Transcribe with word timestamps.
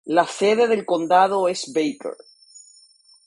La 0.05 0.25
sede 0.25 0.67
del 0.67 0.83
condado 0.83 1.47
es 1.47 1.71
Baker. 1.71 2.17